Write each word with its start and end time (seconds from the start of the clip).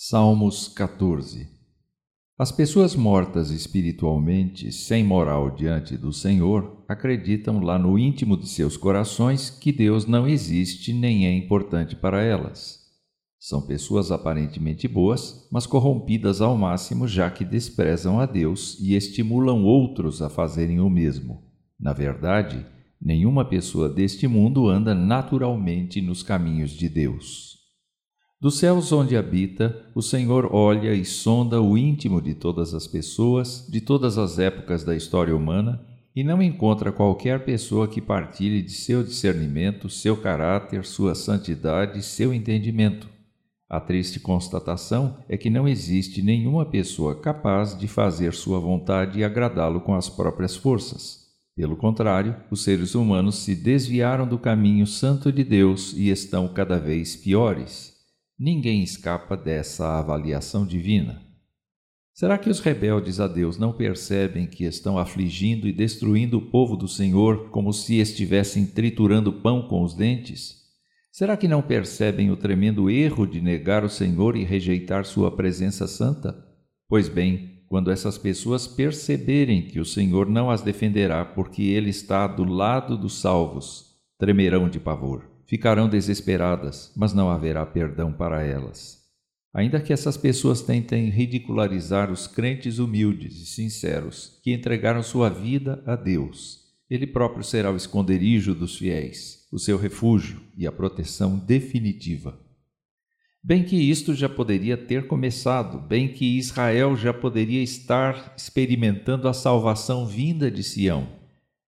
Salmos 0.00 0.68
14 0.68 1.48
As 2.38 2.52
pessoas 2.52 2.94
mortas 2.94 3.50
espiritualmente, 3.50 4.70
sem 4.70 5.02
moral 5.02 5.50
diante 5.50 5.96
do 5.96 6.12
Senhor, 6.12 6.84
acreditam 6.86 7.58
lá 7.58 7.76
no 7.80 7.98
íntimo 7.98 8.36
de 8.36 8.48
seus 8.48 8.76
corações 8.76 9.50
que 9.50 9.72
Deus 9.72 10.06
não 10.06 10.28
existe 10.28 10.92
nem 10.92 11.26
é 11.26 11.36
importante 11.36 11.96
para 11.96 12.22
elas. 12.22 12.78
São 13.40 13.66
pessoas 13.66 14.12
aparentemente 14.12 14.86
boas, 14.86 15.48
mas 15.50 15.66
corrompidas 15.66 16.40
ao 16.40 16.56
máximo, 16.56 17.08
já 17.08 17.28
que 17.28 17.44
desprezam 17.44 18.20
a 18.20 18.24
Deus 18.24 18.78
e 18.78 18.94
estimulam 18.94 19.64
outros 19.64 20.22
a 20.22 20.30
fazerem 20.30 20.78
o 20.78 20.88
mesmo. 20.88 21.42
Na 21.78 21.92
verdade, 21.92 22.64
nenhuma 23.02 23.44
pessoa 23.44 23.88
deste 23.88 24.28
mundo 24.28 24.68
anda 24.68 24.94
naturalmente 24.94 26.00
nos 26.00 26.22
caminhos 26.22 26.70
de 26.70 26.88
Deus. 26.88 27.57
Dos 28.40 28.58
céus 28.58 28.92
onde 28.92 29.16
habita, 29.16 29.84
o 29.92 30.00
Senhor 30.00 30.54
olha 30.54 30.94
e 30.94 31.04
sonda 31.04 31.60
o 31.60 31.76
íntimo 31.76 32.22
de 32.22 32.34
todas 32.34 32.72
as 32.72 32.86
pessoas, 32.86 33.66
de 33.68 33.80
todas 33.80 34.16
as 34.16 34.38
épocas 34.38 34.84
da 34.84 34.94
história 34.94 35.34
humana, 35.34 35.84
e 36.14 36.22
não 36.22 36.40
encontra 36.40 36.92
qualquer 36.92 37.44
pessoa 37.44 37.88
que 37.88 38.00
partilhe 38.00 38.62
de 38.62 38.70
seu 38.70 39.02
discernimento, 39.02 39.90
seu 39.90 40.16
caráter, 40.16 40.84
sua 40.84 41.16
santidade, 41.16 42.00
seu 42.00 42.32
entendimento. 42.32 43.08
A 43.68 43.80
triste 43.80 44.20
constatação 44.20 45.16
é 45.28 45.36
que 45.36 45.50
não 45.50 45.66
existe 45.66 46.22
nenhuma 46.22 46.64
pessoa 46.64 47.20
capaz 47.20 47.76
de 47.76 47.88
fazer 47.88 48.34
sua 48.34 48.60
vontade 48.60 49.18
e 49.18 49.24
agradá-lo 49.24 49.80
com 49.80 49.96
as 49.96 50.08
próprias 50.08 50.54
forças. 50.54 51.26
Pelo 51.56 51.76
contrário, 51.76 52.36
os 52.52 52.62
seres 52.62 52.94
humanos 52.94 53.34
se 53.34 53.56
desviaram 53.56 54.28
do 54.28 54.38
caminho 54.38 54.86
santo 54.86 55.32
de 55.32 55.42
Deus 55.42 55.92
e 55.92 56.08
estão 56.08 56.46
cada 56.46 56.78
vez 56.78 57.16
piores. 57.16 57.97
Ninguém 58.38 58.84
escapa 58.84 59.36
dessa 59.36 59.98
avaliação 59.98 60.64
divina. 60.64 61.20
Será 62.14 62.38
que 62.38 62.48
os 62.48 62.60
rebeldes 62.60 63.18
a 63.18 63.26
Deus 63.26 63.58
não 63.58 63.72
percebem 63.72 64.46
que 64.46 64.62
estão 64.62 64.96
afligindo 64.96 65.66
e 65.66 65.72
destruindo 65.72 66.38
o 66.38 66.50
povo 66.50 66.76
do 66.76 66.86
Senhor 66.86 67.50
como 67.50 67.72
se 67.72 67.96
estivessem 67.96 68.64
triturando 68.64 69.32
pão 69.32 69.66
com 69.66 69.82
os 69.82 69.92
dentes? 69.92 70.58
Será 71.10 71.36
que 71.36 71.48
não 71.48 71.60
percebem 71.60 72.30
o 72.30 72.36
tremendo 72.36 72.88
erro 72.88 73.26
de 73.26 73.40
negar 73.40 73.82
o 73.82 73.90
Senhor 73.90 74.36
e 74.36 74.44
rejeitar 74.44 75.04
Sua 75.04 75.34
presença 75.34 75.88
santa? 75.88 76.36
Pois 76.88 77.08
bem, 77.08 77.64
quando 77.68 77.90
essas 77.90 78.16
pessoas 78.16 78.68
perceberem 78.68 79.62
que 79.62 79.80
o 79.80 79.84
Senhor 79.84 80.28
não 80.28 80.48
as 80.48 80.62
defenderá 80.62 81.24
porque 81.24 81.62
Ele 81.62 81.90
está 81.90 82.28
do 82.28 82.44
lado 82.44 82.96
dos 82.96 83.20
salvos, 83.20 83.96
tremerão 84.16 84.68
de 84.68 84.78
pavor. 84.78 85.37
Ficarão 85.48 85.88
desesperadas, 85.88 86.92
mas 86.94 87.14
não 87.14 87.30
haverá 87.30 87.64
perdão 87.64 88.12
para 88.12 88.42
elas. 88.42 88.98
Ainda 89.54 89.80
que 89.80 89.94
essas 89.94 90.14
pessoas 90.14 90.60
tentem 90.60 91.08
ridicularizar 91.08 92.12
os 92.12 92.26
crentes 92.26 92.78
humildes 92.78 93.40
e 93.40 93.46
sinceros 93.46 94.38
que 94.44 94.52
entregaram 94.52 95.02
sua 95.02 95.30
vida 95.30 95.82
a 95.86 95.96
Deus, 95.96 96.66
Ele 96.90 97.06
próprio 97.06 97.42
será 97.42 97.72
o 97.72 97.76
esconderijo 97.76 98.54
dos 98.54 98.76
fiéis, 98.76 99.48
o 99.50 99.58
seu 99.58 99.78
refúgio 99.78 100.38
e 100.54 100.66
a 100.66 100.70
proteção 100.70 101.38
definitiva. 101.38 102.38
Bem 103.42 103.64
que 103.64 103.76
isto 103.76 104.14
já 104.14 104.28
poderia 104.28 104.76
ter 104.76 105.06
começado, 105.06 105.80
bem 105.80 106.08
que 106.08 106.36
Israel 106.36 106.94
já 106.94 107.14
poderia 107.14 107.62
estar 107.62 108.34
experimentando 108.36 109.26
a 109.26 109.32
salvação 109.32 110.06
vinda 110.06 110.50
de 110.50 110.62
Sião 110.62 111.17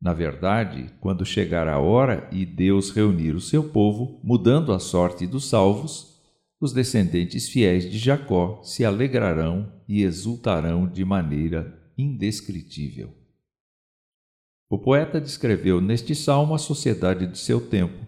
na 0.00 0.12
verdade, 0.12 0.90
quando 1.00 1.26
chegar 1.26 1.66
a 1.66 1.78
hora 1.78 2.28
e 2.30 2.46
Deus 2.46 2.90
reunir 2.90 3.34
o 3.34 3.40
seu 3.40 3.64
povo, 3.64 4.20
mudando 4.22 4.72
a 4.72 4.78
sorte 4.78 5.26
dos 5.26 5.48
salvos, 5.48 6.20
os 6.60 6.72
descendentes 6.72 7.48
fiéis 7.48 7.90
de 7.90 7.98
Jacó 7.98 8.62
se 8.62 8.84
alegrarão 8.84 9.72
e 9.88 10.02
exultarão 10.02 10.86
de 10.86 11.04
maneira 11.04 11.80
indescritível. 11.96 13.12
O 14.70 14.78
poeta 14.78 15.20
descreveu 15.20 15.80
neste 15.80 16.14
salmo 16.14 16.54
a 16.54 16.58
sociedade 16.58 17.26
de 17.26 17.38
seu 17.38 17.60
tempo. 17.60 18.06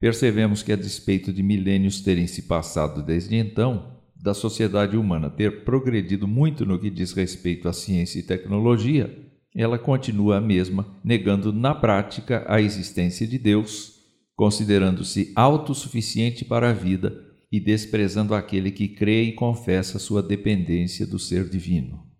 Percebemos 0.00 0.62
que, 0.62 0.72
a 0.72 0.76
despeito 0.76 1.32
de 1.32 1.42
milênios 1.42 2.00
terem 2.00 2.26
se 2.26 2.42
passado 2.42 3.02
desde 3.02 3.36
então, 3.36 4.00
da 4.16 4.34
sociedade 4.34 4.96
humana 4.96 5.30
ter 5.30 5.64
progredido 5.64 6.26
muito 6.26 6.66
no 6.66 6.78
que 6.78 6.90
diz 6.90 7.12
respeito 7.12 7.68
à 7.68 7.72
ciência 7.72 8.18
e 8.18 8.22
tecnologia, 8.22 9.29
ela 9.54 9.78
continua 9.78 10.38
a 10.38 10.40
mesma, 10.40 10.86
negando 11.02 11.52
na 11.52 11.74
prática 11.74 12.44
a 12.48 12.60
existência 12.60 13.26
de 13.26 13.38
Deus, 13.38 14.00
considerando-se 14.36 15.32
autossuficiente 15.34 16.44
para 16.44 16.70
a 16.70 16.72
vida 16.72 17.30
e 17.50 17.58
desprezando 17.58 18.34
aquele 18.34 18.70
que 18.70 18.88
crê 18.88 19.24
e 19.24 19.32
confessa 19.32 19.98
sua 19.98 20.22
dependência 20.22 21.06
do 21.06 21.18
ser 21.18 21.48
divino. 21.48 22.10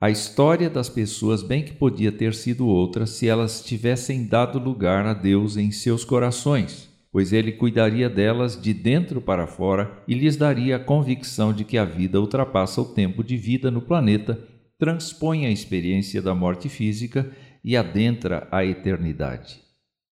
A 0.00 0.10
história 0.10 0.68
das 0.68 0.88
pessoas 0.88 1.42
bem 1.42 1.62
que 1.62 1.74
podia 1.74 2.10
ter 2.10 2.34
sido 2.34 2.66
outra 2.66 3.06
se 3.06 3.28
elas 3.28 3.62
tivessem 3.62 4.26
dado 4.26 4.58
lugar 4.58 5.06
a 5.06 5.14
Deus 5.14 5.56
em 5.56 5.70
seus 5.70 6.04
corações, 6.04 6.88
pois 7.12 7.32
ele 7.32 7.52
cuidaria 7.52 8.08
delas 8.08 8.60
de 8.60 8.74
dentro 8.74 9.20
para 9.20 9.46
fora 9.46 10.02
e 10.08 10.14
lhes 10.14 10.36
daria 10.36 10.76
a 10.76 10.80
convicção 10.80 11.52
de 11.52 11.62
que 11.62 11.78
a 11.78 11.84
vida 11.84 12.20
ultrapassa 12.20 12.80
o 12.80 12.86
tempo 12.86 13.22
de 13.22 13.36
vida 13.36 13.70
no 13.70 13.82
planeta 13.82 14.42
transpõe 14.82 15.46
a 15.46 15.50
experiência 15.52 16.20
da 16.20 16.34
morte 16.34 16.68
física 16.68 17.30
e 17.62 17.76
adentra 17.76 18.48
a 18.50 18.64
eternidade. 18.66 19.60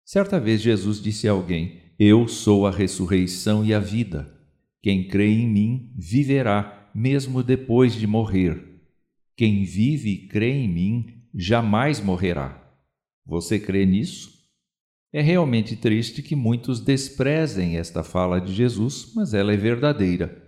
Certa 0.04 0.42
vez 0.42 0.62
Jesus 0.62 1.02
disse 1.02 1.26
a 1.26 1.32
alguém: 1.32 1.80
Eu 1.98 2.28
sou 2.28 2.68
a 2.68 2.72
ressurreição 2.72 3.64
e 3.64 3.74
a 3.74 3.80
vida. 3.80 4.30
Quem 4.84 5.08
crê 5.08 5.30
em 5.30 5.48
mim 5.48 5.94
viverá, 5.98 6.92
mesmo 6.94 7.42
depois 7.42 7.94
de 7.94 8.06
morrer. 8.06 8.62
Quem 9.38 9.64
vive 9.64 10.10
e 10.10 10.28
crê 10.28 10.52
em 10.52 10.68
mim 10.68 11.24
jamais 11.34 12.02
morrerá. 12.02 12.62
Você 13.26 13.58
crê 13.58 13.86
nisso? 13.86 14.34
É 15.14 15.22
realmente 15.22 15.78
triste 15.78 16.22
que 16.22 16.36
muitos 16.36 16.82
desprezem 16.82 17.78
esta 17.78 18.04
fala 18.04 18.42
de 18.42 18.54
Jesus, 18.54 19.14
mas 19.16 19.34
ela 19.34 19.54
é 19.54 19.56
verdadeira. 19.56 20.46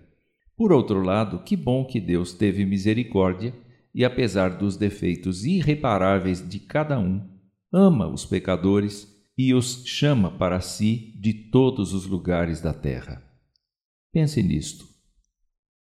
Por 0.58 0.74
outro 0.74 1.02
lado, 1.02 1.42
que 1.42 1.56
bom 1.56 1.86
que 1.86 2.02
Deus 2.02 2.34
teve 2.34 2.66
misericórdia 2.66 3.54
e, 3.94 4.04
apesar 4.06 4.58
dos 4.58 4.78
defeitos 4.78 5.46
irreparáveis 5.46 6.48
de 6.48 6.60
cada 6.60 7.00
um, 7.00 7.28
ama 7.72 8.08
os 8.08 8.26
pecadores 8.26 9.08
e 9.38 9.54
os 9.54 9.84
chama 9.86 10.32
para 10.32 10.60
si 10.60 11.14
de 11.20 11.34
todos 11.34 11.94
os 11.94 12.06
lugares 12.06 12.62
da 12.62 12.74
terra. 12.74 13.24
Pense 14.12 14.42
nisto. 14.44 14.89